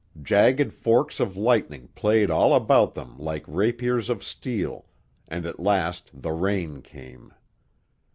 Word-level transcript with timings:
Jagged 0.19 0.73
forks 0.73 1.19
of 1.19 1.37
lightning 1.37 1.89
played 1.89 2.31
all 2.31 2.55
about 2.55 2.95
them 2.95 3.19
like 3.19 3.43
rapiers 3.47 4.09
of 4.09 4.23
steel, 4.23 4.87
and 5.27 5.45
at 5.45 5.59
last 5.59 6.09
the 6.11 6.31
rain 6.31 6.81
came. 6.81 7.35